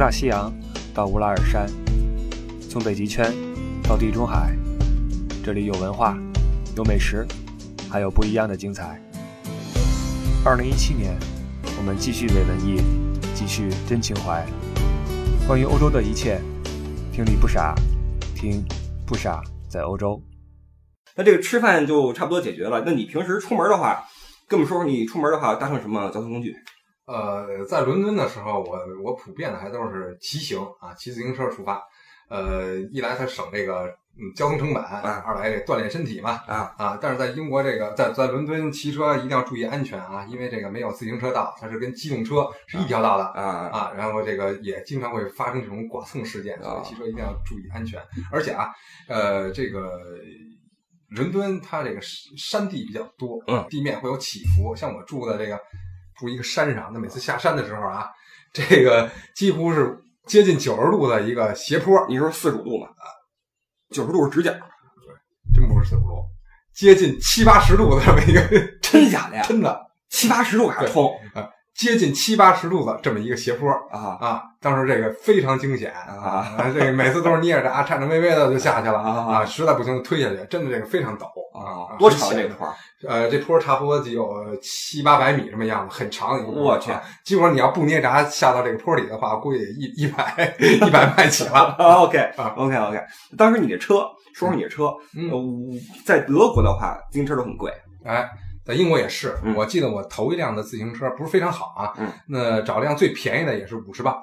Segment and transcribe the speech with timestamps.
[0.00, 0.50] 大西洋
[0.94, 1.66] 到乌拉尔山，
[2.70, 3.30] 从北极圈
[3.82, 4.56] 到地中海，
[5.44, 6.16] 这里有文化，
[6.74, 7.26] 有美食，
[7.90, 8.98] 还有不一样的精彩。
[10.42, 11.14] 二零一七年，
[11.76, 12.80] 我们继续伪文艺，
[13.34, 14.42] 继续真情怀。
[15.46, 16.40] 关于欧洲的一切，
[17.12, 17.74] 听你不傻，
[18.34, 18.64] 听
[19.06, 20.18] 不傻在欧洲。
[21.14, 22.82] 那这个吃饭就差不多解决了。
[22.86, 24.02] 那你平时出门的话，
[24.48, 26.56] 跟我们说说你出门的话搭乘什么交通工具？
[27.10, 31.82] 呃，在伦敦的时候，我我普遍的还都是骑行啊，骑自行车出发。
[32.28, 36.96] 呃，一来它省这个嗯交通成本，二来这锻炼身体嘛啊啊。
[37.02, 43.92] 但是在英国这个在在伦敦骑车一定要注意安全啊，因为这个没有自行车道，它是跟机动车是一条道的啊啊。
[43.96, 48.00] 然后这个也经常会发生这种剐蹭事件，所以骑车一定要注意安全。
[48.30, 48.70] 而且啊，
[49.08, 49.98] 呃，这个
[51.08, 52.00] 伦敦它这个
[52.36, 54.76] 山地比较多，嗯，地面会有起伏。
[54.76, 55.60] 像我住的这个。
[56.16, 58.08] 住一个山上，那每次下山的时候啊，
[58.52, 62.06] 这个几乎是接近九十度的一个斜坡。
[62.08, 62.86] 你说四十五度嘛？
[62.86, 63.06] 啊，
[63.90, 66.24] 九十度是直角，对，真不是四十度，
[66.74, 68.42] 接近七八十度的这么一个，
[68.80, 69.42] 真假的呀？
[69.48, 71.48] 真的，七八十度还通啊。
[71.74, 74.42] 接近七八十度的这么一个斜坡啊啊！
[74.60, 76.56] 当时这个非常惊险啊！
[76.74, 79.44] 这个每次都是捏着闸，颤颤巍巍的就下去了啊！
[79.46, 81.24] 实在不行就推下去，真的这个非常陡
[81.58, 81.96] 啊！
[81.98, 82.68] 多长这个坡？
[83.08, 86.48] 呃，这坡差不多得有七八百米这么样子，很长一个。
[86.50, 86.92] 我去！
[87.24, 91.74] 基本上你要不捏闸下到这个坡里的话，估计一一百一百迈起了。
[91.78, 93.00] OK，OK，OK。
[93.38, 95.32] 当时你的车，说说你的车，嗯，
[96.04, 97.72] 在德国的话，自行车都很贵，
[98.04, 98.28] 哎。
[98.64, 104.16] 在英国也是，我记得我头一辆的自行车不是非常好啊，嗯，那找辆最便宜的也是五十磅，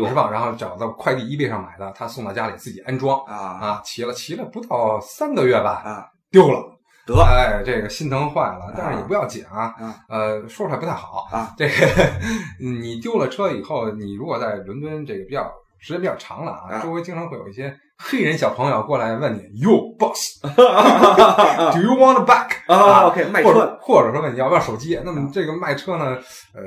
[0.00, 6.64] 五十磅，然后找到快递 eBay 上买的，他送到家里自己安装啊啊，骑了骑了不到三个月吧啊，丢了，
[7.04, 9.74] 得，哎，这个心疼坏了，但是也不要紧啊，
[10.08, 11.72] 呃，说出来不太好啊，这个
[12.60, 17.76] 你丢了车以后，你如果在伦敦这个比较时间比较长了啊，周围经常会有一些。
[18.02, 20.48] 黑人小朋友过来问你，You boss，Do
[21.82, 22.52] you want back？
[22.66, 24.98] 啊，OK，卖车，或者说问你要不要手机。
[25.04, 26.16] 那么这个卖车呢，
[26.54, 26.62] 呃，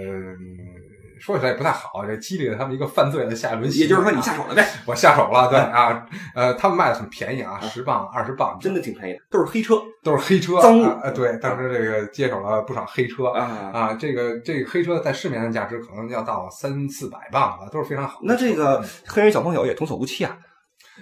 [1.19, 3.65] 说起来也不太好，这激励了他们一个犯罪的下一轮。
[3.75, 4.63] 也就是说，你下手了呗？
[4.85, 10.85] 我下手了，对啊，呃，他们卖的很便宜啊，十磅、二十磅，真的挺便宜，都是黑车，都是黑车，脏路。
[11.01, 18.19] 呃，对，当时这个接手了不少黑车啊啊，这个这个黑车在市面上价值可能要到三四百磅了，都是非常好。
[18.21, 20.37] 那这个黑人小朋友也童叟无欺啊。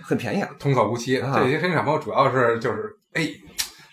[0.03, 1.17] 很便宜啊，童叟无欺。
[1.17, 3.27] 这些黑人小朋友主要是就是，哎，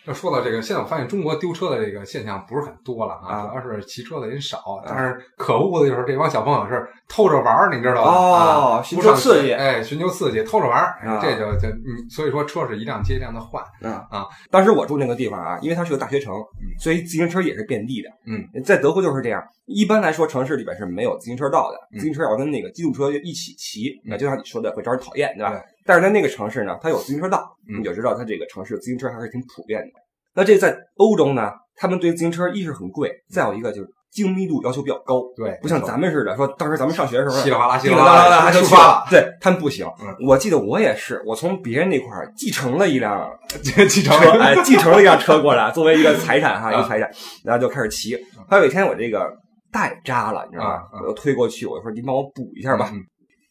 [0.07, 4.59] 要说到这个，现在我发现中国丢车的这个现象不是很多了啊，主要是骑车的人少。
[4.87, 8.11] 但是可恶的就是这帮小朋友是偷着玩儿，你知道吧？
[8.11, 13.63] 哦，寻求刺激，哎，寻求刺激，偷着玩儿，这就就嗯，所以说车是一辆接一辆的换。
[13.83, 16.33] 啊啊，当时我住那个地方啊，因为它是个大学城，
[16.81, 18.09] 所以自行车也是遍地的。
[18.27, 19.43] 嗯，在德国就是这样。
[19.67, 25.61] 一般来说，城市里边是没有自行车道的，自行车要跟那个机动车一起骑，那就像你说的会招人讨厌，对吧？
[25.89, 27.43] 但是在那个城市呢，它有自行车道，
[27.79, 29.93] 你就知道它这个城市自行车还是挺普遍的。
[30.35, 35.23] 那这在欧洲呢，他们对自行车一是很贵，再有一个就是精密度要求比较高。
[35.35, 39.07] 对，不像咱们似的，说当时咱们上学的时候，稀里哗啦，稀里哗啦就出发了。
[39.09, 39.87] 对他们不行。
[40.27, 43.27] 我记得我也是，我从别人那块儿继承了一辆
[43.65, 47.11] 继承车，哎，继承了一辆车过来，作为一个财产哈，一个财产，
[47.43, 48.15] 然后就开始骑。
[48.47, 49.27] 还有一天我这个
[49.73, 50.83] 带扎了，你知道吧？
[51.01, 52.93] 我就推过去，我说你帮我补一下吧。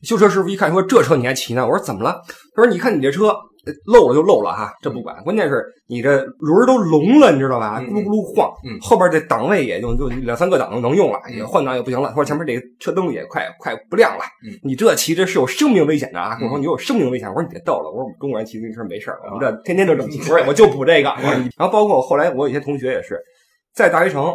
[0.01, 1.65] 修车师傅一看，说这车你还骑呢？
[1.65, 2.21] 我说怎么了？
[2.55, 3.35] 他说你看你这车
[3.85, 7.81] 漏了就漏了哈，这不管，关键是你这轮都聋了，你知道吧？
[7.81, 12.13] 咕噜咕噜晃，后边这档位也就就两三个档能用了，也换挡也不行了。
[12.13, 14.23] 说前面这个车灯也快快不亮了，
[14.63, 16.37] 你这骑着是有生命危险的啊！
[16.41, 20.19] 我说你有生命危险，我说你别逗了，我说我们中国人骑自行车没事我们这天天都这么骑。
[20.31, 21.09] 我说我就补这个。
[21.57, 23.19] 然后包括后来我有些同学也是
[23.73, 24.31] 在大学城。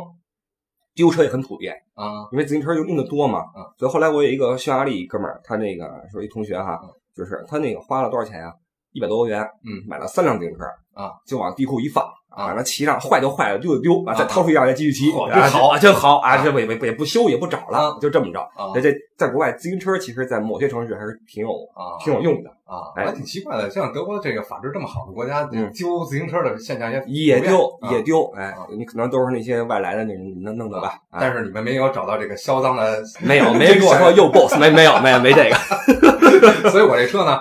[0.95, 3.45] 丢车也很普遍啊，因为自行车就用的多嘛，
[3.79, 6.81] 所以后来我有一个匈牙利哥们儿，他那个说一同学哈，
[7.15, 8.53] 就是他那个花了多少钱啊？
[8.93, 12.05] 一百多欧元，嗯，买了三辆自行车啊，就往地库一放
[12.35, 18.73] 啊，那骑上坏就坏了，丢就丢啊，再掏出一样来继续骑，真好啊，真好啊，这不也不也不修也不找了，就这么着啊。
[18.75, 23.71] 那这在国外自行车其实，在某些城市还是挺有啊挺有用的啊，还挺奇怪的。
[23.71, 30.95] 像德国这个法制这么好的国家，丢自行车的现象也也丢也丢，哎，你可能都是那些外来的那种弄弄的吧。
[31.21, 35.57] 但是你们没有找到这个销赃的， 没有，没人跟我说又 boss，没没有没有没这个，
[36.71, 37.41] 所以我这车呢。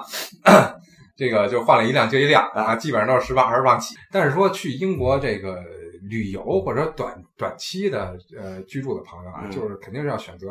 [1.22, 3.96] 这个就换了一辆接一辆啊，基本上都是十八二十万起。
[4.12, 5.64] 但是说去英国这个
[6.10, 10.48] 旅游或者短短期的呃居住的朋友啊，就是肯定是要选择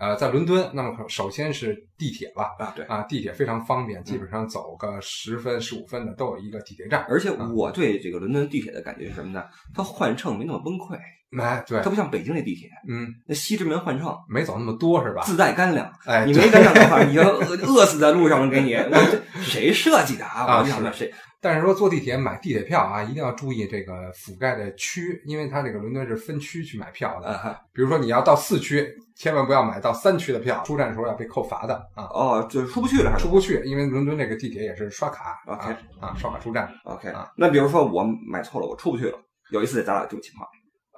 [0.00, 7.04] 呃，在伦敦，那么首先是地铁吧，啊，对啊，地铁非常方便，基本上走个十分、十五分的都有一个地铁站。
[7.06, 9.44] 而且我对这个伦敦地铁的感觉是什么呢？
[9.74, 10.98] 它换乘没那么崩溃，
[11.38, 15.22] 哎，对，它不像北京那地铁，嗯，那西直门换乘没走那么多是吧？
[15.22, 18.50] 自带干粮，哎，你没干粮的话，你就饿饿死在路上了。
[18.50, 20.46] 给你，我这谁设计的啊？
[20.46, 21.12] 啊我想的谁？
[21.42, 27.28] 但是说坐地铁买地铁票啊，一定要注意这个覆盖的区，因为它这个伦敦是分区去买票的。
[27.28, 36.70] 啊比如说你要到四区，千万不要买到三区的票，出站的时候要被扣罚的啊，哦，就出不去了，还是出不去，因为伦敦这个地铁也是刷卡 OK 啊啊，刷卡出站。
[36.84, 39.18] OK 啊那比如说我买错了，我出不去了。
[39.50, 40.48] 有一次咱俩这种情况，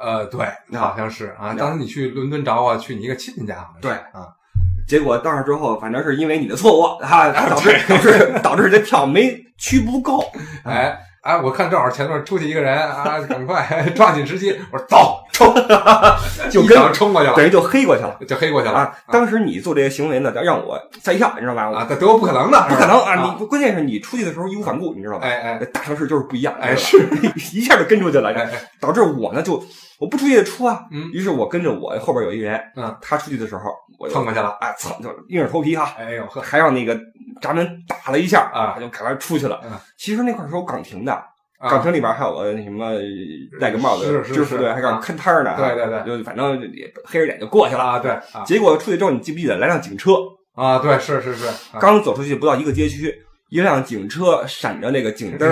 [0.01, 0.47] 呃，对，
[0.77, 1.55] 好像是啊。
[1.55, 4.29] 当时你去伦敦找我，去你一个亲戚家，对啊，
[4.93, 10.23] 结果到那之后，反正是因为你的错误 啊，导致导致 导致这票没区不够。
[10.67, 15.55] 哎哎，我看正好前面出去一个人啊，赶快抓紧时机，我说走冲，
[16.51, 18.95] 就跟冲过去了，等于就黑过去了就黑过去了啊！
[19.11, 21.63] 当时你做这些行为呢，让我吓一跳，你知道吧？
[21.73, 23.15] 啊，这德国不可能的，不可能啊！
[23.15, 25.27] 啊你关键是你出去的时候义无反顾，你知道吧？
[25.27, 27.09] 哎哎大城市就是不一样，哎是
[27.55, 28.31] 一下就跟出去了，
[28.79, 29.65] 导致我呢就
[30.03, 30.85] 我不出去也出啊。
[30.91, 33.63] 嗯于是我跟着我后边有一人，嗯，他出去的时候
[34.01, 36.99] 我就蹭过去了，哎，蹭就硬着头皮哈，哎呦呵，还让那个
[37.41, 39.71] 闸门打了一下啊他就赶快出去了嗯。
[39.97, 42.91] 其实那块儿是有岗亭的，啊岗亭里边还有个那什么
[43.61, 47.83] 戴个帽子就是是知识队，还让啊看摊儿呢，对对对就反正也黑着脸就过去了。
[47.85, 50.15] 啊，对啊结果出去之后，你记不记得来辆警车？
[50.55, 53.15] 啊，对，是是是，啊刚走出去不到一个街区，
[53.53, 55.47] 一辆警车闪着那个警灯，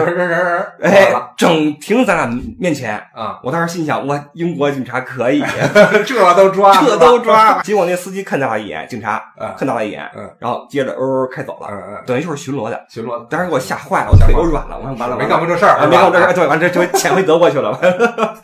[0.81, 2.97] 哎，整停咱俩面前。
[3.15, 5.45] 啊，我当时心想，哇，英国警察可以，
[6.07, 7.61] 这都抓， 这都抓。
[7.61, 11.69] 结果那司机看他了一眼，警察嗯看他了一眼，嗯然后接着哦开走了，
[12.07, 12.87] 等于就是巡逻的。
[12.89, 14.79] 巡逻，当时给我吓坏了，我腿都软了。
[14.79, 17.79] 我说完了，没干过这事儿，啊，没干过这事，对，完这就潜回德国去了。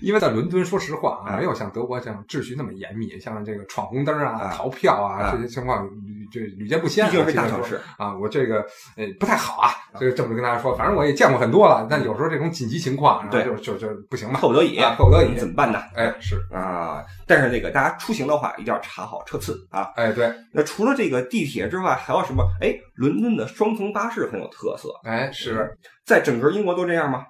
[0.00, 7.10] 因为在伦敦，说实话啊，嗯没有像德国这样秩序那么严密，像这个闯红灯啊、啊逃票啊啊这些情况屡这屡见不鲜啊。
[7.10, 8.60] 毕竟是大城市，啊，我这个
[8.96, 15.80] 呃不太好啊，这个这么跟大家说，反正我也见过很多了，但有时候这种紧急情况，对就就就不行嘛，迫不得已，啊迫不得已怎么办呢？
[15.94, 19.90] 哎是，啊，但是那个大家出行的话，一定要查好车次啊。
[19.96, 22.44] 哎对，那除了这个地铁之外，还有什么？
[22.60, 25.76] 哎，伦敦的双层巴士很有特色，哎是。
[26.04, 27.24] 在整个英国都这样吗？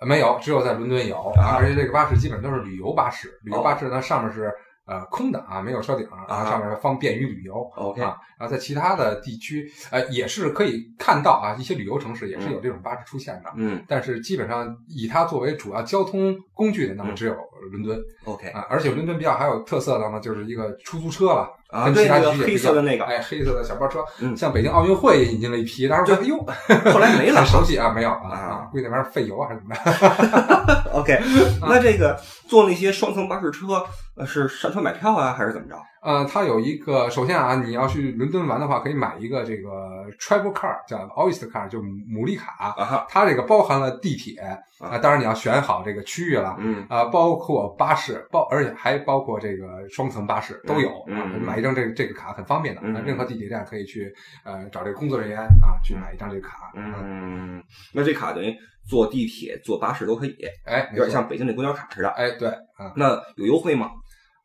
[0.00, 3.28] 呃没有，只有在伦敦有啊而且这个巴士基本都是旅游巴士。
[3.42, 4.52] 旅游巴士呢，上面是
[4.86, 7.54] 呃空的啊，没有车顶啊上面方便于旅游。
[7.76, 13.50] OK 啊，然后在其他的地区，呃，也是可以看到啊，一些旅游城市也是有这种巴士出现的。
[13.56, 17.34] 嗯但是基本上以它作为主要交通工具的，那么嗯只有
[17.68, 18.66] 伦敦，OK 啊。
[18.68, 21.48] 而且伦敦比较还有特色的呢，就是一个出租车了。
[21.68, 27.46] 啊，跟其他地区也不一样色的那个，哎，黑色的小包车，嗯像北京奥运会也引进了一批，当时觉得哎呦，后来没了很。
[27.46, 30.90] 熟悉啊，没有啊估计那玩意儿费油啊还是怎么着？
[30.94, 31.20] OK，
[31.62, 32.16] 那这个
[32.46, 33.84] 坐那些双层巴士车，
[34.16, 35.76] 呃，是上车买票啊，还是怎么着？
[36.06, 42.72] 呃，它有一个，首先啊，你要去伦敦玩的话，可以买一个这个 travel car，叫 Oyster car，就牡蛎卡。
[42.76, 44.40] 啊哈，它这个包含了地铁
[44.78, 46.54] 啊，当然你要选好这个区域了。
[46.60, 51.30] 嗯啊，包括巴士，包而且还包括这个双层巴士都有嗯啊。
[51.34, 54.14] 嗯买一张这个这个卡很方便的，嗯啊任何地铁站可以去
[54.44, 56.70] 呃找这个工作人员啊去买一张这个卡。
[56.76, 57.60] 嗯，
[57.92, 58.54] 那这卡等于
[58.88, 62.08] 坐地铁、坐巴士都可以，哎，有点像北京那公交卡似的。
[62.10, 63.90] 哎对啊，那有优惠吗？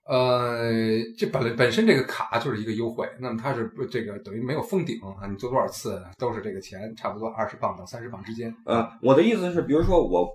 [0.07, 0.71] 呃，
[1.17, 8.53] 这本本身这个卡就是一个优惠，那么它是不这个等于没有封顶啊，你做多少次都是这个钱，差不多二十磅到三十磅之间。
[8.65, 10.27] 呃，我的意思是，比如说我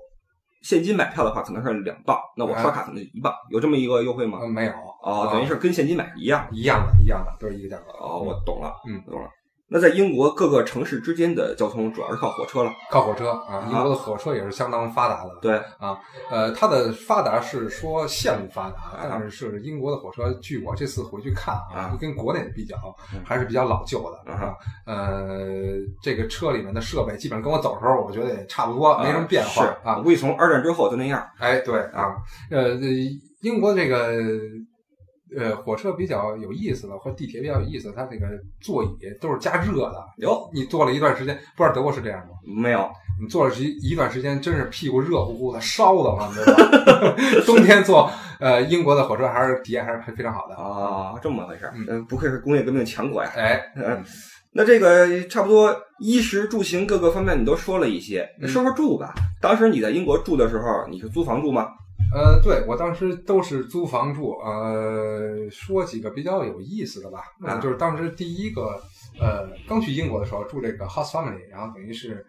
[0.62, 4.38] 现金买票的话，可能是两磅，那我刷卡可能一磅，有这么一个优惠吗？
[4.40, 4.72] 呃，没有
[5.02, 6.56] 哦，等于是跟现金买是一样的。
[6.56, 7.92] 一样的，一样的，都是一个价格。
[7.98, 9.28] 哦，我懂了，嗯懂了。
[9.68, 12.70] 那在英国各个城市之间的交通主要是靠火车了。
[12.90, 15.30] 靠火车啊，英国的火车也是相当发达的。
[15.42, 15.98] 对啊，
[16.30, 22.76] 呃，它的发达是说线路发达，啊但是是英国的火车，据我这次回去看啊啊，跟国内比较
[23.12, 24.54] 嗯还是比较老旧的啊啊。
[24.86, 25.48] 呃，
[26.00, 29.96] 这个车里面的设备基本上跟我走的时候，我觉得也差不多，没什么变化是啊。
[29.96, 31.26] 估计从二战之后就那样。
[31.38, 32.14] 哎，对啊，
[32.50, 32.76] 呃，
[33.42, 34.12] 英国这个
[35.34, 38.26] 呃火车比较有意思的，或地铁比较有意思，它这个
[38.60, 38.88] 座椅
[39.20, 40.04] 都是加热的。
[40.18, 42.34] 有你坐了一段时间，不知道德国是这样吗？
[42.44, 42.88] 没有？
[43.18, 47.16] 你坐了一一段时间，真是屁股热乎乎的，烧得慌，对吧？
[47.46, 50.54] 冬天坐呃英国的火车还是体验还是非常好的。
[50.54, 51.72] 啊，这么回事儿。
[51.74, 53.30] 嗯嗯，不愧是工业革命强国呀。
[53.34, 54.04] 哎，嗯，
[54.52, 59.14] 那这个差不多衣食住行各个方面你都说了一些，说说住吧。
[59.40, 61.68] 当时你在英国住的时候，你是租房住吗？
[62.14, 64.32] 呃，对我当时都是租房住。
[64.38, 67.24] 呃，说几个比较有意思的吧，
[67.60, 68.80] 就是当时第一个
[69.20, 72.24] 呃刚去英国的时候住这个 house family，然后等于是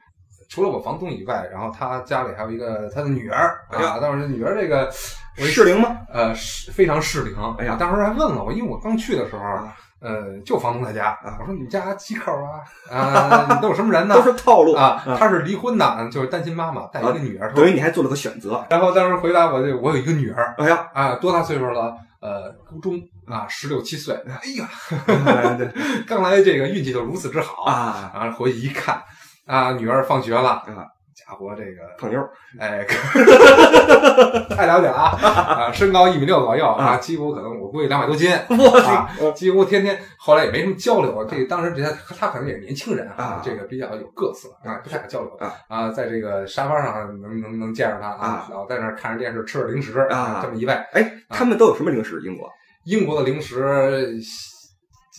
[0.50, 4.90] 除了我房东以外，然后他家里还有一个他的女儿啊，当时女儿这个
[5.36, 5.98] 适龄吗？
[6.12, 7.36] 呃，是非常适龄。
[7.58, 9.42] 哎呀，当时还问了我，因为我刚去的时候。
[10.08, 11.36] 呃，就房东在家啊。
[11.38, 12.64] 我说你们家几口啊？
[12.90, 14.16] 啊，你都有什么人呢？
[14.16, 15.04] 都是套路啊。
[15.20, 17.52] 他是离婚的，就是单亲妈妈带一个女儿。
[17.54, 18.66] 等于你还做了个选择。
[18.70, 20.56] 然后当时回答我，就我有一个女儿。
[20.58, 21.94] 哎呀，啊，多大岁数了？
[22.20, 24.16] 呃，初中啊，十六七岁。
[24.28, 24.70] 哎呀，
[26.08, 28.12] 刚来这个运气就如此之好啊。
[28.16, 29.02] 然后回去一看，
[29.46, 30.88] 啊，女儿放学了啊。
[31.18, 32.22] 家伙，这个胖妞，
[32.60, 32.86] 哎，
[34.56, 35.18] 太了解了啊！
[35.66, 38.32] 啊，身高一米六左右啊，几乎可能我估计两百多斤，
[38.86, 41.26] 啊，几乎天天后来也没什么交流。
[41.26, 50.74] 这当时这他他可能也是年轻人啊，这个比较有个性啊，不太敢交流啊啊，在这个沙发上能能能见着他啊，然后在那看着电视吃着零食啊，这么一位。
[50.94, 52.22] 哎，他们都有什么零食？
[52.24, 52.48] 英国，
[52.84, 54.16] 英国的零食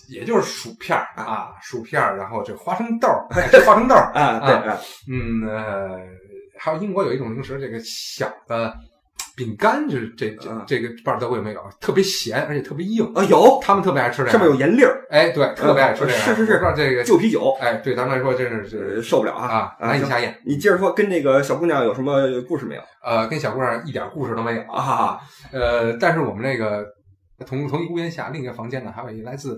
[0.09, 3.27] 也就是薯片啊，薯片然后这花生豆儿，
[3.65, 4.73] 花生豆儿 啊，对，
[5.13, 5.99] 嗯呃。
[6.61, 8.75] 还有英国有一种零食，这个小的
[9.37, 20.37] 饼干，就是这这这个不知道德国有没有，特别咸而且特别硬啊，有他们特别爱吃这个，上面有盐粒儿，哎，对，特别爱吃这个，是是是，不知道这个旧啤酒，哎，对咱们来说真是是受不了啊啊，难以下咽。
[20.45, 22.83] 你接着说，跟那个小姑娘有什么故事没有？
[23.05, 25.21] 呃，跟小姑娘一点故事都没有啊，
[25.53, 26.85] 呃，但是我们那个
[27.47, 29.57] 同同一屋檐下另一个房间呢，还有一来自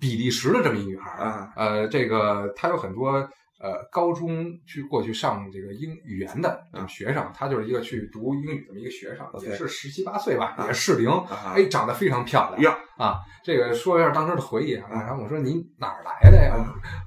[0.00, 3.28] 比利时的这么一女孩啊，呃，这个她有很多。
[3.58, 11.10] 呃，高中去过去上这个英语言的学生，她就是一个去读英语这么一个学生，也是十七八岁吧，也适龄，
[11.54, 13.16] 哎，长得非常漂亮啊！
[13.42, 16.54] 这个说一下当时的回忆啊，然后我说你哪儿来的呀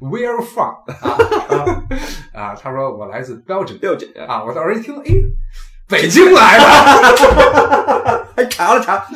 [0.02, 0.74] ？Where from？
[2.34, 4.44] 啊，他说我来自 Belgium，Belgium 啊！
[4.44, 5.06] 我当时一听，哎，
[5.88, 7.78] 北京来的。
[8.40, 8.96] 还查了查，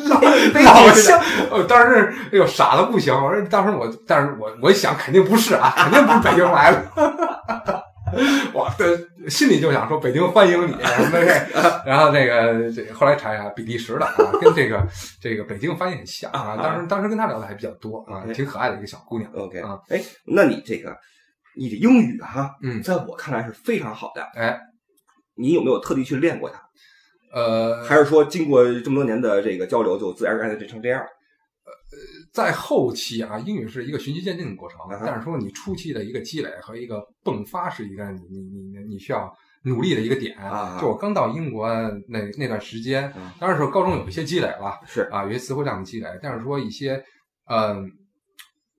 [0.66, 3.14] 老乡，呃，当时哎呦傻的不行。
[3.14, 7.84] 我说当时我，但是我我一想，肯定不是啊，肯定不是北京来的。
[8.54, 10.76] 我的心里就想说，北京欢迎你。
[11.86, 14.86] 然后那个这后来查一下，比利时的啊，跟这个
[15.22, 16.58] 这个北京发音很像啊。
[16.62, 19.32] 当时当时跟他聊的还比较多啊，挺可爱的一个小姑娘。
[19.34, 20.96] OK 啊，哎，那你这个
[21.58, 24.22] 你的英语哈，嗯，在我看来是非常好的。
[24.36, 24.60] 哎，
[25.36, 26.60] 你有没有特地去练过它？
[27.34, 31.02] 呃，还是说经过这么多年的这个交流，就自然而然的变成这样？
[31.02, 31.72] 呃，
[32.32, 34.80] 在后期啊，英语是一个循序渐进的过程。
[35.04, 40.78] 但是说你初期的一个积累和一个迸发是一个你你你你需要努力的一个点啊。
[40.80, 41.68] 就我刚到英国
[42.08, 46.08] 那那段时间，当然说高中有一些积累了，是啊，有些词汇量的积累。
[46.22, 47.04] 但是说一些
[47.50, 47.90] 嗯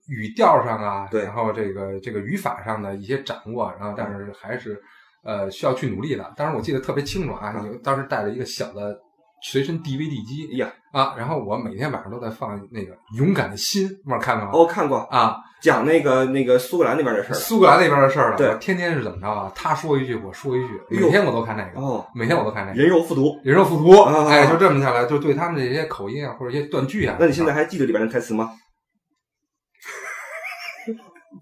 [0.07, 4.81] 语调上啊，对，然后这个这个语法上的一些掌握，然后但是还是。
[5.25, 6.33] 呃，需要去努力的。
[6.37, 8.97] 当时我记得特别清楚啊，你当时带了一个小的
[9.43, 14.51] 随身 DVD 机，哎呀啊，然后我每天晚上都在放那个《勇敢的心》，不知道看过吗？
[14.53, 18.37] 哦，看过啊，讲那个那个苏格兰那边的事儿，苏格兰那边的事儿了。
[18.37, 19.53] 对，天天是怎么着啊？
[19.55, 27.17] 他说一句，我说一句，每天我都看那个，哦，每天我都看那个，人肉复读，人肉复读，哎，就这么下来，就对他们这些口音啊，或者一些断句啊。
[27.19, 28.53] 那你现在还记得里边的台词吗？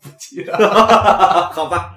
[0.02, 0.56] 不记得，
[1.52, 1.96] 好吧。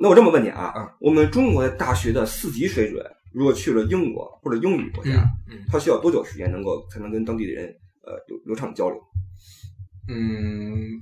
[0.00, 5.22] 好，那我这么问你啊，我们中国的大学的四级水准，如果去了英国或者英语国家，
[5.68, 7.66] 他需要多久时间能够才能跟当地的人
[8.02, 8.98] 呃流流畅交流？
[10.08, 10.98] 嗯，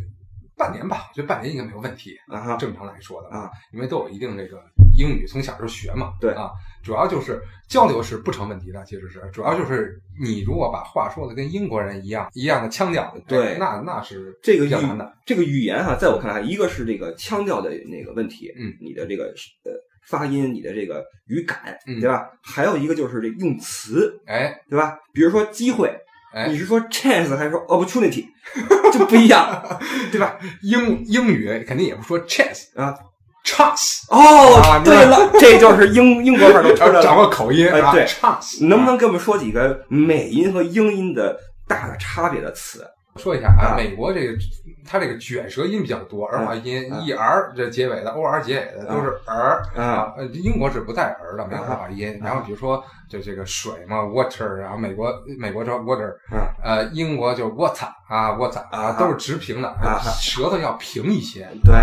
[0.58, 2.56] 半年吧，我觉得半年应该没有问题啊。
[2.56, 4.60] 正常来说的啊，因为都有一定这个
[4.96, 6.12] 英语，从小时候学嘛。
[6.20, 6.50] 对啊，
[6.82, 15.16] 主要就是交流是不成问题的，其实是主要就是你如果把话说的跟英国人一样一样的腔调，对，那那是这个比较难的。
[15.24, 19.32] 这个语言哈，在我看来，一个是这个腔调的那个问题，嗯，你的这个
[19.64, 19.72] 呃
[20.08, 22.28] 发音，你的这个语感，嗯，对吧？
[22.42, 24.98] 还有一个就是这用词，哎，对吧？
[25.12, 25.96] 比如说机会。
[26.32, 28.26] 哎，你是说 chance 还是说 opportunity，
[28.92, 29.62] 就不一样，
[30.12, 30.37] 对吧？
[30.62, 32.94] 英英语肯定也不说 chance 啊
[33.44, 42.85] ，chance 哦，对了，这就是英英国范儿都找掌握口音，啊，对，chance，能不能给我们说几个美音和英音的大的差别的词？
[43.18, 44.38] 说一下啊，美国这个
[44.87, 49.62] 它这个卷舌音比较多，儿化音，e r 这结尾的，o r 结尾的都是儿。
[49.76, 50.14] 啊。
[50.16, 52.18] 呃，英国是不带儿的，没有儿化音。
[52.22, 56.14] 然后比如说这这个水嘛，water，然后美国美国叫 water，
[56.62, 59.76] 呃，英国就 water 啊，water 啊，都是直平的，
[60.20, 61.48] 舌头要平一些。
[61.64, 61.75] 对，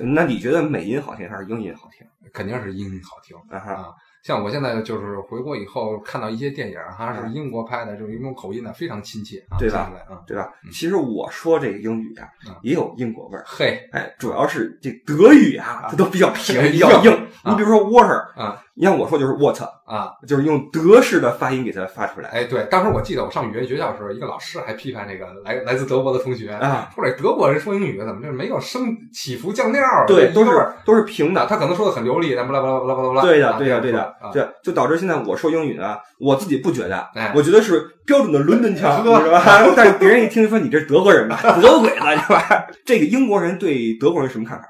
[0.00, 2.06] 那你觉得美音好听还是英音好听？
[2.32, 3.92] 肯定是英音好听啊。
[4.22, 9.90] 像我现在就是回国以后看到一些电影，哈是英国拍的，就是英国口音呢非常亲切，对吧？
[10.08, 10.52] 啊，对吧？
[10.70, 12.28] 其实我说这个英语啊，
[12.62, 13.42] 也有英国味儿。
[13.44, 17.28] 嘿，哎，主要是这德语啊，它都比较平， 比较硬。
[17.44, 22.28] 你比如说 water 啊，你像我说就是 water 啊，就是用德式的发音给它发出来。
[22.30, 29.82] 哎，对，当时我记得我上语言学校的时候，一个老师还批判那个来来自德国的同学啊，说这德国人说英语怎么就没有升起伏降调？
[30.06, 30.50] 对，都是
[30.84, 31.46] 都是平的。
[31.46, 33.22] 他可能说的很流利，但巴拉巴拉巴拉巴拉巴拉。
[33.22, 39.42] 对的，对的，对的，对，就导致现在我说英语呢，我自己不觉得，我觉得是标准的伦敦腔，是吧？
[39.76, 42.66] 但是别人一听说你这是德国人吧， 德鬼子是吧？
[42.86, 44.64] 这个英国人对德国人什么看法？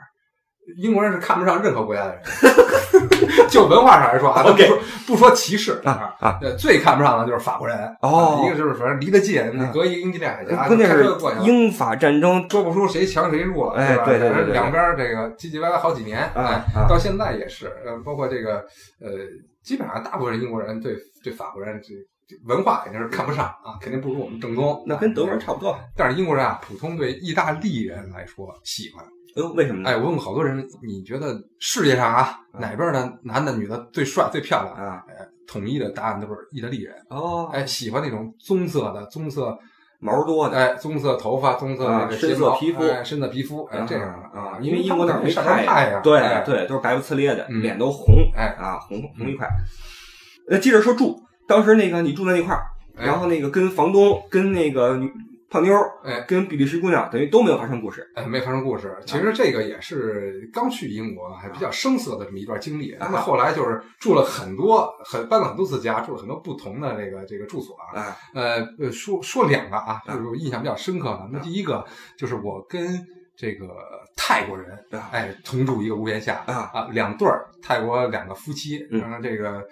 [0.78, 2.23] 英国人是看不上任何国家的人，
[3.50, 11.04] 就文化上来说啊，不说不说歧视啊啊，最看不上的就是法国人哦，一个就是反正离得近，隔一个英吉利海峡，关键是
[11.42, 18.56] 英法战争说不出谁强谁弱，哎，对对对，两边这个唧唧歪歪好几年，哎，到现在也是，呃，包括这个
[19.00, 19.10] 呃，
[19.62, 21.94] 基本上大部分英国人对对法国人这
[22.46, 29.04] 文化肯定是看不上啊，肯定不如我们正宗，那跟德国人差不多，但是英国人啊，普通对意大利人来说喜欢。
[29.34, 29.90] 呃，为什么呢？
[29.90, 35.02] 哎，我问过好多人，你觉得世界上啊哪边的男的女的最帅最漂亮啊？
[35.08, 35.14] 哎，
[35.46, 37.48] 统一的答案都是意大利人哦。
[37.52, 39.58] 哎，喜欢那种棕色的，棕色
[40.00, 49.48] 毛多的，哎，棕色头发，棕色那个深色皮肤，深色皮肤，哎，这样的啊，因为英国那儿没太阳，对对，都是白不呲咧的，脸都红，哎啊，红红一块。
[50.46, 55.10] 那接着说住，当时那个你住在那块儿，然后那个跟房东跟那个女。
[55.52, 58.97] 胖妞儿，哎，跟比利时姑娘等于都没有发生故事，哎，没发生故事。
[59.04, 62.97] 其实这个也是刚去英国还比较生涩的这么一段经历。
[62.99, 68.16] 那么后来就是住了很多，很搬了很多次家，住了很多不同的这个这个住所啊。
[68.32, 71.28] 呃呃，说说两个啊，就是印象比较深刻的。
[71.30, 71.85] 那第一个
[72.16, 72.99] 就是我跟
[73.37, 73.68] 这个
[74.16, 74.78] 泰国人，
[75.11, 79.62] 哎，同住一个屋檐下啊啊，两对儿泰国两个夫妻，然后，这个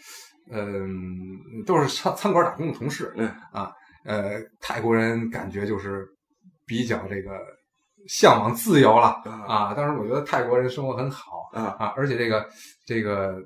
[0.53, 3.73] 嗯都是餐餐馆打工的同事，嗯啊。
[4.05, 6.07] 呃，泰国人感觉就是
[6.67, 7.39] 比较这个
[8.09, 9.75] 向往自由了啊。
[9.75, 12.47] 当时我觉得泰国人生活很好啊啊，而且这个
[12.87, 13.37] 这个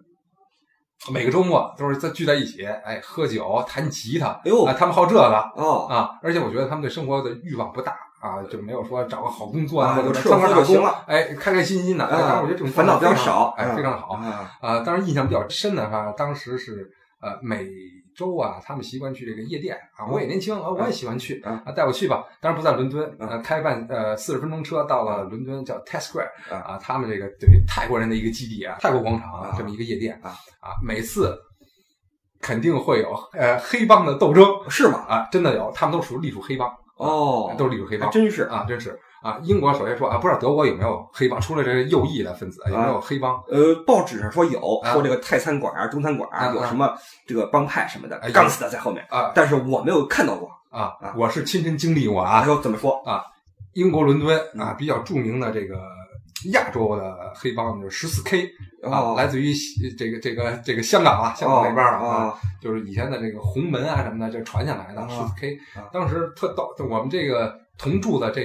[1.11, 5.21] 每个周末都是在聚在一起，哎，喝酒弹吉他，哎呦，他们好这个
[5.57, 6.11] 哦啊。
[6.23, 12.09] 而且我觉得他们对生活的欲望不大啊，就没有说找个好工作啊，就吃喝就行了，哎，开开心心的。
[12.09, 14.15] 当然，我觉得这种烦恼比较少，哎，非常好
[14.61, 14.81] 啊。
[14.85, 16.89] 当然，印象比较深的话，当时是
[17.21, 17.67] 呃每。
[18.16, 22.25] 周啊，他们习惯去这个夜店啊，我也年轻啊，我也喜欢去啊，带我去吧。
[22.40, 30.30] 当然不在伦敦，呃，开半呃四十分钟车到了伦敦叫 Times Square 啊，他们这个等于泰国人的一个基地啊，泰国广场啊这么一个夜店啊
[30.61, 31.37] 啊，每次
[32.40, 35.04] 肯定会有呃黑帮的斗争，是吗？
[35.09, 36.71] 啊，真的有，他们都属于隶属黑帮。
[36.97, 38.44] 哦，都是隶属黑帮，真是。
[38.44, 38.97] 啊，真是。
[39.25, 41.40] 啊，英国首先说啊，不知道德国有没有黑帮？
[41.40, 43.42] 除了这个右翼的分子，有没有黑帮？
[43.49, 44.61] 呃，报纸上说有，
[44.92, 46.94] 说这个泰餐馆啊、中餐馆啊有什么
[47.27, 49.33] 这个帮派什么的，杠死的在后面啊。
[49.35, 52.44] 但是我没有看到过啊，我是亲身经历过啊。
[52.44, 53.25] 说怎么说啊？
[53.72, 55.81] 英国伦敦啊，比较著名的这个
[56.53, 58.46] 亚洲的黑帮就是十四 K
[58.83, 59.55] 啊，来自于
[59.99, 65.59] 这个这个这个香港啊，香港那边啊，就是以前的这个红门啊什么的，就传下来的十四 K。
[65.90, 68.42] 当时特逗，我们这个同住的这。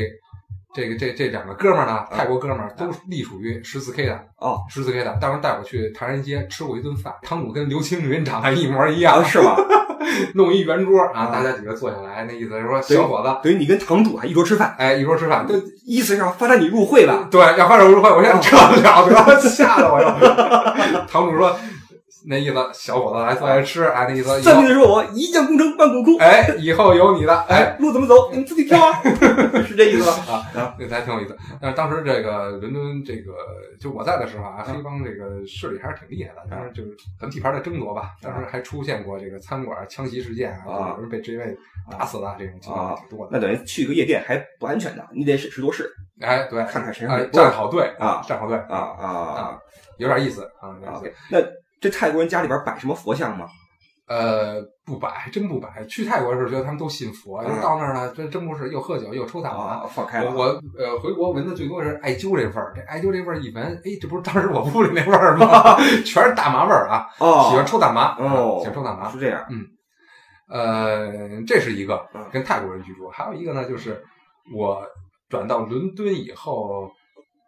[0.74, 5.18] 这个这这两个哥们儿呢，泰国哥们儿都隶属于十四 K 的哦，十四 K 的。
[5.20, 9.58] 当时带我去唐人街吃过一顿饭，汤姆跟刘青云长得一模一样，是吧？
[10.36, 15.56] 弄一圆桌啊，大家几个坐下来，那意思是说，小伙子，等于你跟堂主还一桌吃饭，哎，一桌吃饭，就
[15.86, 17.28] 意思是要发展你入会吧？
[17.32, 20.08] 对，要发展入会，我现在撤不了， 得吓得我又。
[21.08, 21.56] 堂主说。
[22.26, 24.42] 那意思，小伙子来坐下吃，哎，那意思。
[24.42, 29.02] 算命的说我一将功成万骨枯，哎，以后有你的，哎，路怎么走，你们自己挑啊，
[29.66, 30.34] 是这意思吧？
[30.34, 31.38] 啊，那还挺有意思。
[31.62, 33.34] 但是当时这个伦敦，这个
[33.80, 38.16] 就我在的时候啊，黑帮这个势力还是挺厉害的，当时就是咱地盘的争夺吧。
[38.22, 41.56] 当时还出现过这个餐馆枪击事件啊，有人被职员
[41.90, 43.32] 打死了，这种情况挺多的。
[43.32, 49.60] 那等于去个夜店还不安全的，你得审时度势，哎，对，看看谁站好队啊，站好队啊啊啊，
[49.98, 50.76] 有点意思啊。
[51.30, 51.40] 那。
[51.82, 53.48] 这泰国人家里边摆什么佛像吗？
[54.08, 55.86] 呃，不摆，还真不摆。
[55.86, 60.32] 去泰国的时候觉得他们都信佛，到那儿呢，真真不是又喝酒又抽大麻，放开了。
[60.34, 60.46] 我
[60.80, 65.78] 呃回国闻的最多是艾灸这味儿，这艾灸这味儿一闻，哎，这不是当时我屋里那味儿吗？
[66.04, 67.06] 全是大麻味儿啊！
[67.20, 69.46] 哦，喜欢抽大麻，哦，喜欢抽大麻，是这样。
[69.52, 69.64] 嗯，
[70.50, 74.04] 呃，这是一个跟泰国人居住，还有一个呢，就是
[74.56, 74.82] 我
[75.30, 76.90] 转到伦敦以后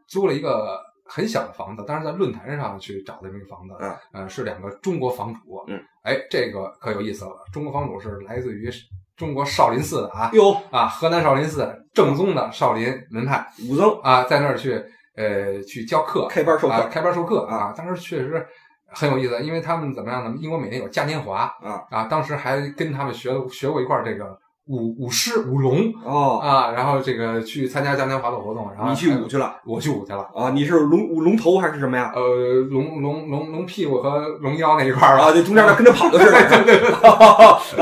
[0.07, 0.79] 租了一个。
[1.13, 7.31] 很小的房子，当时在论坛上去找的这个房子，嗯，呃，是两个中国房主，嗯，哎，这个可有意思了。
[7.51, 8.69] 中国房主是来自于
[9.17, 14.81] 中国少林寺的啊，哟啊，河南少林寺正宗的少林门派武僧啊，在那儿去
[15.17, 17.73] 呃去教课，开班授课，开班授课啊。
[17.75, 18.47] 当时确实，
[18.93, 20.33] 很有意思，因为他们怎么样呢？
[20.39, 30.29] 英国每年有嘉年华啊啊，当时还跟他们学学过一块儿这个舞舞狮、舞龙哦，啊，然后这个去参加嘉年华的活动，然后你去舞去了我去舞去了。
[30.35, 30.51] 啊？
[30.51, 32.11] 你是龙舞龙头还是什么呀？
[32.15, 32.21] 呃，
[32.69, 36.63] 龙龙龙龙屁股和龙腰那一块儿啊，就中间那跟着跑的是吧？
[36.63, 36.89] 对对对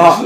[0.01, 0.19] 啊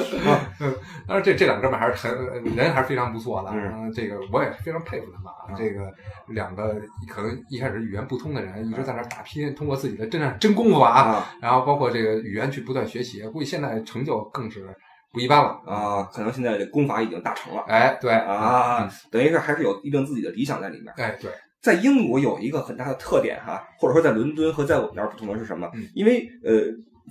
[0.61, 0.73] 嗯，
[1.07, 5.57] 当然这这两哥们儿还是很人还是非常不错的，嗯这个我也非常佩服他们啊。
[5.57, 5.91] 这个
[6.27, 6.75] 两个
[7.09, 14.67] 可能一开始语言不通的人，一直在那打拼，通过自己的真真功夫啊，啊然后包括这个语言去不断学习，估计现在成就更是
[15.13, 15.61] 不一般了。
[15.65, 16.03] 啊！
[16.11, 20.93] 可能现在这功法已经大成了哎，对啊嗯，等于是还是有一定自己的理想在里面。
[20.97, 25.69] 哎，对，在英国有一个很大的特点哈，或者说在伦敦和在我们那儿不同的是什么？
[25.75, 26.51] 嗯因为呃，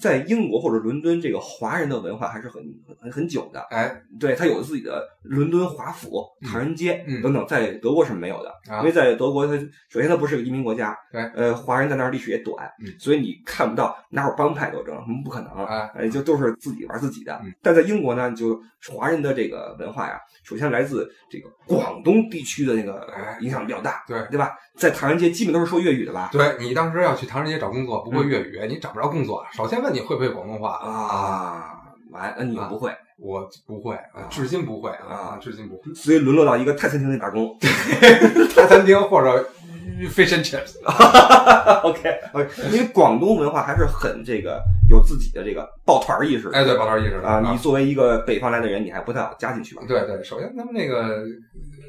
[0.00, 2.62] 在英国或者伦敦，这个华人的文化还是很
[3.00, 3.60] 很很久的。
[3.70, 8.50] 哎，对，他有自己的伦敦华府、嗯唐人街嗯等等，在德国是没有的。
[8.68, 9.52] 啊因为在德国，它
[9.88, 17.38] 首先它不是个移民国家，对呃，华人在那儿历史也短，嗯所以你看不到哪有帮派斗争，嗯，不可能，哎呃，就都是自己玩自己的。
[17.44, 24.52] 嗯但在英国呢，就华人的这个文化呀，首先来自这个广东地区的那个哎影响比较大，对对吧？
[24.76, 26.30] 在唐人街基本都是说粤语的吧？
[26.32, 29.44] 对你当时要去唐人街找工作，不会粤语，你找不着工作。
[29.52, 30.70] 首先问你会不会广东话？
[30.76, 34.28] 啊，完，那你又不会，我不会，啊。
[34.30, 35.94] 至今不会啊至今不会。
[35.94, 37.56] 所以沦落到一个泰餐厅里打工。
[38.54, 39.48] 泰餐厅或者
[40.14, 44.62] fish and chips，OK，呃，因为广东文化还是很这个
[44.92, 46.56] 有自己的这个抱团儿意识的。
[46.56, 49.82] 哎，对，抱团意识啊，你作为一个北方来的人，你还不太好加进去吧？
[49.88, 51.24] 对对，首先他们那个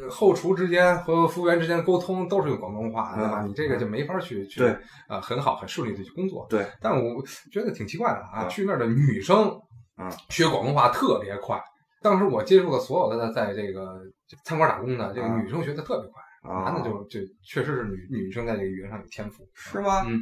[0.01, 3.41] 呃后厨之间和服务员之间沟通都是用广东话，对吧？
[3.43, 4.75] 嗯你这个就没法去去对
[5.07, 6.47] 啊，很好很顺利的去工作。
[6.49, 9.51] 对，但我觉得挺奇怪的啊，嗯去那儿的女生
[9.97, 11.61] 嗯学广东话特别快。
[12.01, 13.99] 当时我接触的所有的在这个
[14.43, 20.03] 餐馆打工的，这个啊女生学的特别快，啊男的就就确实是女女生在这个语言上有天赋，是吗？
[20.07, 20.21] 嗯，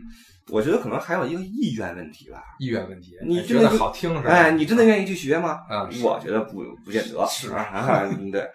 [0.52, 2.42] 我觉得可能还有一个意愿问题吧。
[2.60, 3.12] 意愿问题。
[3.26, 4.30] 你哎觉得好听是吧？
[4.30, 5.60] 哎，你真的愿意去学吗？
[5.70, 7.26] 啊我觉得不不见得。
[7.28, 8.48] 是啊，嗯对。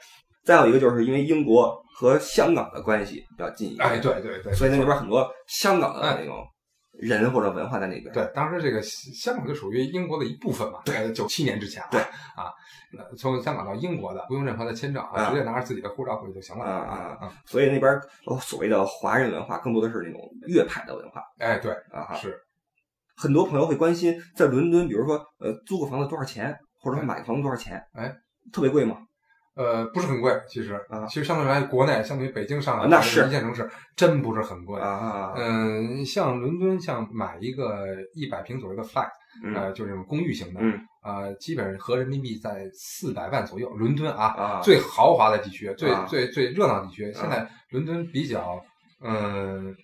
[0.44, 6.37] 再有一个就是因为英国和香港的关系比较近一点，哎，对对对，所以那边很多香港的哎那种
[6.99, 8.13] 人或者文化在那边。
[8.13, 10.81] 对，当时这个香港就属于英国的一部分嘛。
[10.85, 11.89] 对，九七年之前啊。
[11.91, 12.53] 对啊，
[12.93, 17.33] 那从香港到英国的不用任何的签证直接拿着自己的护照过去就行了啊啊啊。
[17.45, 17.93] 所以那边
[18.27, 22.15] 哦所谓的华人文化更多的是那种粤派的文化哎，对，啊。
[22.15, 22.39] 是
[23.17, 27.83] 很多朋友会关心，在伦敦，比如说呃租个房子多少钱，或者说买个房子多少钱？
[27.95, 28.15] 哎，
[28.53, 28.99] 特别贵吗？
[29.57, 34.81] 呃不是很贵，其实啊其实相对来国内，相对于北京、上海啊那是一线城市，真不是很贵。
[34.81, 39.09] 啊，嗯，像伦敦，像买一个一百平左右的 flat，
[39.42, 43.71] 嗯呃，就是这种公寓型的，嗯呃，基本上合人民币在四百万左右。
[43.71, 47.12] 伦敦啊，啊，最豪华的地区，最啊最最热闹的地区。
[47.14, 48.62] 现在伦敦比较，
[49.03, 49.75] 嗯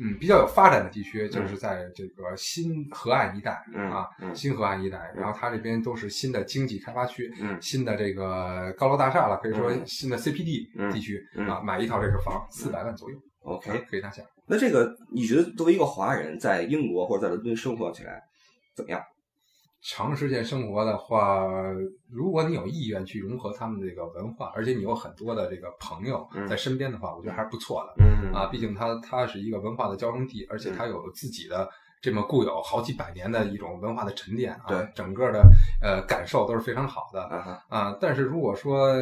[0.00, 5.12] 嗯，比较有发展的地区，就是在这个新河岸一带嗯啊，嗯新河岸一带。
[5.16, 13.84] 然后它这边都是新的经济开发区，嗯新的这个高楼大厦了，可以说嗯新的 CPD 嗯地区嗯啊，买一套这个房四百万左右啊，OK。
[13.90, 14.22] 可以拿下。
[14.46, 18.22] 那这个你觉得作为一个华人在英国或者在伦敦生活起来
[18.74, 19.02] 怎么样？
[19.80, 21.46] 长时间生活的话，
[22.10, 28.04] 如果你有意愿去融合他们这个文化，而且你有很多的这个朋友嗯在身边的话，我觉得还是不错的。
[28.04, 31.68] 嗯啊，毕竟它它是一个文化的交融地，而且它有自己的
[32.02, 35.42] 这么固有好几百年的一种文化的沉淀啊，对整个的
[35.80, 37.98] 呃感受都是非常好的啊哈，啊。
[38.00, 38.92] 但是如果说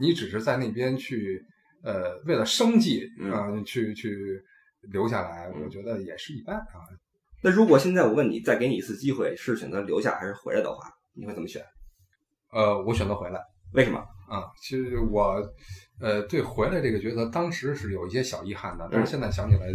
[0.00, 1.40] 你只是在那边去
[1.84, 4.42] 呃为了生计嗯啊、去去
[4.90, 6.82] 留下来，嗯我觉得也是一般啊。
[7.42, 11.62] 那如果现在我问你，再给你一次机会，是选择留下还是回来的话，你会怎么选？
[12.52, 13.40] 呃，我选择回来。
[13.74, 13.98] 为什么？
[14.28, 15.42] 啊，其实我，
[16.00, 19.66] 呃，对回来这个抉择，当时是有一些小遗憾的，但是现在想起来，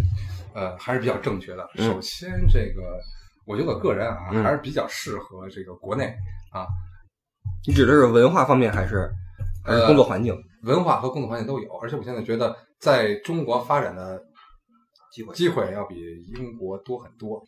[0.54, 1.70] 呃，还是比较正确的。
[1.76, 3.00] 嗯首先，这个
[3.46, 6.06] 我觉得个人啊，嗯还是比较适合这个国内
[6.52, 6.66] 啊
[7.68, 9.10] 你指的是文化方面还是
[9.66, 10.34] 还是呃工作环境？
[10.64, 14.20] 文化和工作环境都有，而且我现在觉得在中国发展的
[15.12, 15.96] 机会机会要比
[16.36, 17.44] 英国多很多。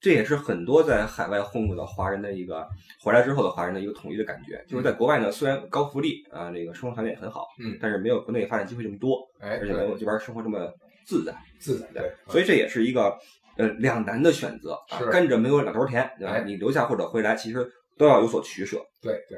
[0.00, 2.66] 这也是很多在海外混过的华人的一个
[3.02, 7.76] 回来之后的华人的一个统一的感觉，就是在国外呢，虽然高福利啊，这个生活条件也很好，嗯。
[7.80, 10.72] 但是没有国内发展机会这么多，哎，而且没有，这边生活这么
[11.04, 13.18] 自在，自在对，所以这也是一个
[13.56, 15.06] 呃两难的选择啊，是。
[15.10, 16.34] 甘蔗没有两头甜，对吧？
[16.34, 16.42] 哎。
[16.42, 18.80] 你留下或者回来，其实都要有所取舍。
[19.02, 19.36] 对对，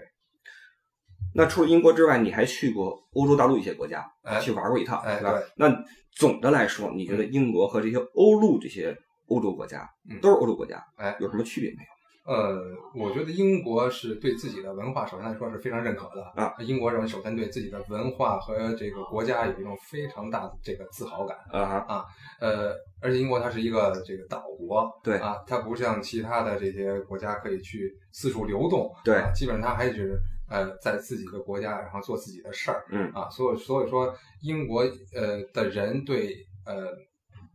[1.35, 5.41] 那除了英国之外，你还去过欧洲大陆一些国家，哎去玩过一趟，对吧？
[5.57, 5.75] 那
[6.17, 8.95] 总的来说，你觉得英国和这些欧陆这些
[9.31, 11.91] 欧洲国家，嗯都是欧洲国家，哎有什么区别没有？
[12.23, 12.61] 呃，
[12.95, 16.55] 我觉得英国是对自己的文化，首先来说是非常认可的啊。
[16.61, 22.05] 英国人首先对自己的文化和这个国家有一种非常大的这个自豪感啊啊。
[22.39, 34.83] 呃，而且英国它是一个这个岛国，对啊，它不像其他的这些国家可以去四处流动，对，啊、基本上它还是呃在自己的国家，然后做自己的事儿，嗯啊，所以所以说英国
[35.15, 36.95] 呃的人对呃。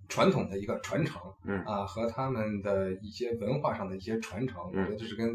[0.07, 1.59] 传统的一个传承，嗯。
[1.63, 4.83] 啊，和他们的一些文化上的一些传承，嗯。
[4.83, 5.29] 我觉得这是跟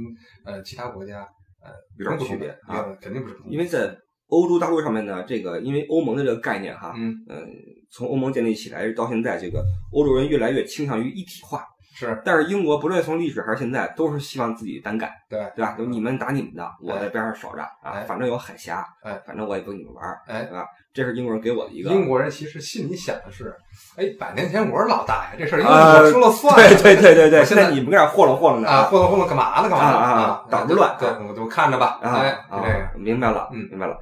[0.45, 1.27] 呃其他国家
[1.63, 2.49] 呃有点区别？
[2.63, 3.37] 啊，肯定不是。
[3.49, 3.97] 因为在
[4.29, 7.15] 欧洲大陆上面呢，这个因为欧盟的这个概念哈，嗯。
[7.29, 7.49] 嗯，
[7.91, 11.65] 从欧盟建立起来到现在，这个欧洲人越来越倾向于一体化。
[11.93, 15.75] 是，但是英国不论从历史还是现在，都是希望自己单干，对对吧？
[15.77, 20.65] 就你们打你们的，我在边上守着啊，哎反正有海峡，哎，反正我也不跟你们玩，哎，对吧？
[20.93, 21.91] 这是英国人给我的一个。
[21.91, 23.55] 英国人其实心里想的是，
[23.97, 26.55] 哎，百年前我是老大呀，这事儿应该呃我说了算。
[26.57, 29.69] 对对对对对，现在你们搁这霍楞霍楞的啊，霍楞霍楞干嘛呢？
[29.69, 29.97] 干嘛呢？
[29.99, 31.99] 啊啊捣着乱对，我就看着吧。
[32.03, 33.97] 啊哎，啊这个，明白了，嗯明白了。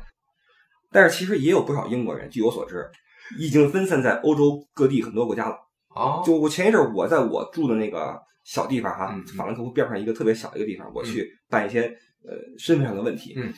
[0.90, 2.86] 但是其实也有不少英国人，据我所知，
[3.38, 5.56] 已经分散在欧洲各地很多国家了。
[5.98, 11.82] 哦，就我前一阵儿我在我住的那个小地方哈嗯，法兰克福边上一个特别小的一个地方，我去办一些
[12.24, 13.34] 呃身份上的问题。
[13.36, 13.52] 嗯，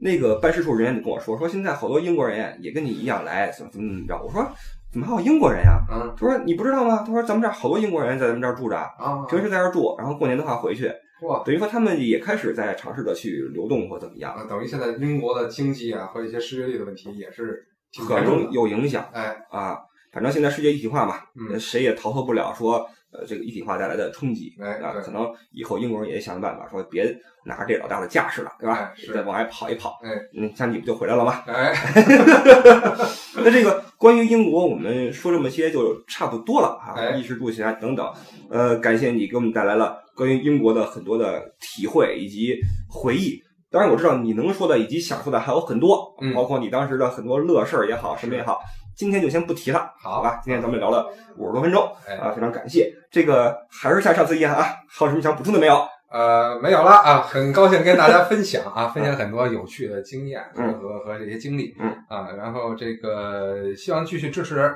[0.00, 4.22] 那个办事处人员就跟我说，说现在好多英国人也跟你一样来，怎么怎么怎么着。
[4.22, 4.48] 我说
[4.92, 5.80] 怎么还有英国人呀？
[5.90, 7.04] 嗯他说你不知道吗？
[7.06, 10.90] 他说咱们这儿好多英国人在咱们这儿住着，啊，平时在这儿住，然后过年的话回去，
[11.22, 18.50] 哇，等于说他们也开始在尝试着去流动或怎么样，啊，等于现在英国的经济啊和一些失业率的问题也是挺可能。
[18.50, 19.78] 有影响哎，啊。
[20.12, 21.16] 反正现在世界一体化嘛，
[21.50, 24.66] 嗯谁也逃脱不了说呃这个一体化带来的冲击啊。
[24.68, 27.04] 哎对可能以后英国人也想办法说别
[27.44, 28.94] 拿着这老大的架势了，对吧哎？
[29.14, 31.42] 再往外跑一跑，哎，嗯，像你不就回来了吗？
[31.46, 31.74] 哎，
[33.36, 38.06] 那这个关于英国，我们说这么些就差不多了啊，哎衣食住行啊等等。
[38.50, 42.56] 呃，感谢你给我们带来了关于英国的很多的体会以及
[42.88, 43.42] 回忆。
[43.70, 48.60] 当然，我知道你能说的以及想说的还有很多，嗯包括你当时的很多乐事儿也好，什么也好。
[48.96, 50.40] 今天就先不提了，好好吧？
[50.44, 52.92] 今天咱们聊了五十多分钟哎啊，非常感谢。
[53.10, 55.86] 这个还是像上次一样啊，还有什么想补充的没有？
[56.10, 64.70] 呃，没有了啊，很高兴跟大家分享啊，分享很多有趣的经验和和这些经历，嗯啊，然后这个希望继续支持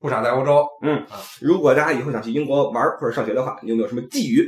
[0.00, 4.44] 不傻在欧洲，嗯啊如果大家以后想去英国玩或者上学的话，你有没有什么寄语？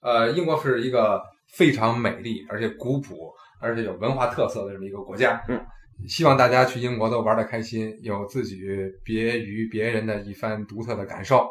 [0.00, 1.20] 呃，英国是一个
[1.52, 3.14] 非常美丽而且古朴
[3.60, 5.60] 而且有文化特色的这么一个国家，嗯，
[6.06, 8.60] 希望大家去英国都玩的开心，有自己
[9.02, 11.48] 别于别人的一番独特的感受。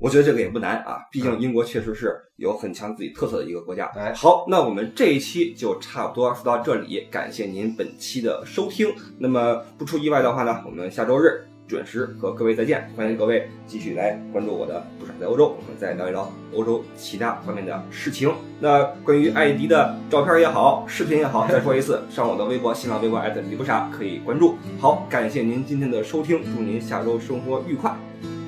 [0.00, 3.86] 我觉得这个也不难啊，毕竟英国确实是有很强自己特色的一个国家。
[3.94, 8.92] 哎好，那我们这一期就差不多说到这里，感谢您本期的收听。
[9.18, 18.30] 那么不出意外的话呢，我们下周日准时和各位再见，欢迎各位继续来关注我的不傻在欧洲，我们再聊一聊欧洲其他方面的事情。
[18.60, 24.56] 那关于艾迪的照片也好，视频也好，再说一次，上我的微博、新浪微博李不傻可以关注。
[24.78, 27.94] 好，感谢您今天的收听，祝您下周生活愉快。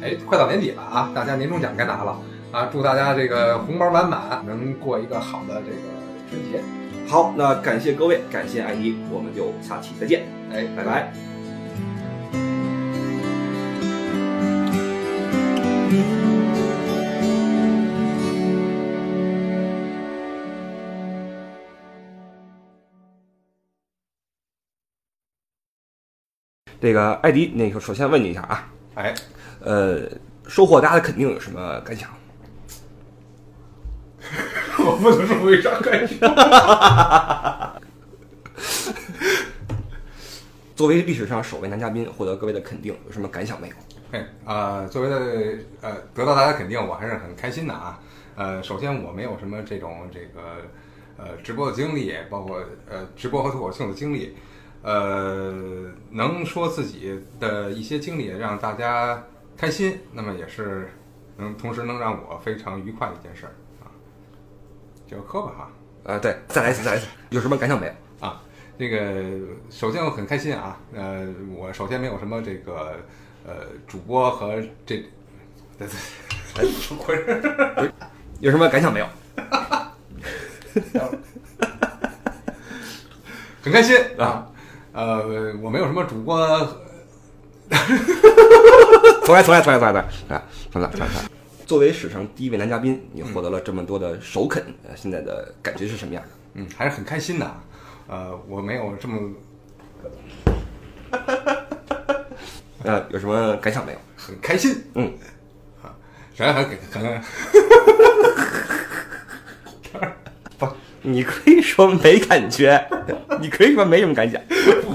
[0.03, 2.21] 哎，快到年底了啊，大家年终奖该拿了
[2.53, 2.69] 啊！
[2.71, 5.79] 祝大家这个红包满满，能过一个好的这个
[6.29, 6.63] 春节。
[7.09, 11.36] 好，那感谢各位，感谢艾迪，我们就下期再见，哎，拜拜。
[26.81, 29.15] 这个艾迪，那个首先问你一下啊，哎，
[29.61, 30.03] 呃，
[30.47, 32.11] 收获大家的肯定有什么感想？
[34.85, 36.19] 我不能说为啥感想。
[40.77, 43.75] 作为历史上首位男嘉宾获得各位的肯定，有什么感想没有？
[44.13, 45.17] 哎，呃，作为的
[45.81, 47.99] 呃得到大家肯定，我还是很开心的啊。
[48.37, 50.63] 呃，首先我没有什么这种这个
[51.17, 54.37] 呃直播的经历，包括呃直播和脱口秀的经历，
[54.87, 55.53] 呃，
[56.13, 59.21] 能说自己的一些经历让大家
[59.57, 60.89] 开心，那么也是
[61.37, 63.91] 能同时能让我非常愉快的一件事儿啊。
[65.09, 65.71] 就磕吧哈。
[66.05, 67.93] 呃，对，再来一次，再来一次，有什么感想没有？
[68.25, 68.41] 啊，
[68.79, 69.25] 这个
[69.71, 72.95] 首先我很开心啊，呃，我首先没有什么这个
[73.45, 73.55] 呃
[73.89, 74.55] 主播和
[74.87, 75.05] 这，
[75.77, 75.89] 对对，
[76.55, 77.93] 哎，怎么回事？
[78.39, 79.07] 有什么感想没有？
[83.63, 84.47] 很开心啊，
[84.97, 86.39] 呃，我没有什么主播，
[89.27, 90.01] 重来，重来，重来，重来，重来，
[90.35, 91.07] 啊，重来，重来，
[91.67, 96.31] 作为史上第一位男嘉宾，你获得了这么多的首肯，呃，现在的感觉是什么样的？
[96.55, 97.47] 嗯，还是很开心的。
[98.09, 99.21] 呃，我没有这么
[102.83, 103.99] 呃，有什么感想没有？
[104.17, 105.13] 很开心，嗯，
[105.83, 105.93] 啊，
[106.37, 107.21] 然还给可能。
[111.09, 112.85] 你可以说没感觉，
[113.41, 114.43] 你可以说没什么感想。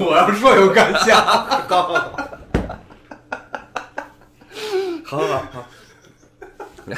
[0.05, 1.21] 我要说有感想，
[5.05, 5.65] 好好好，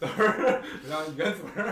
[0.00, 1.62] 等会儿让原组织。